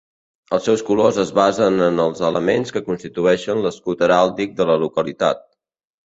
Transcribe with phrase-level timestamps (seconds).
[0.55, 5.45] Els seus colors es basen en els elements que constitueixen l'escut heràldic de la localitat.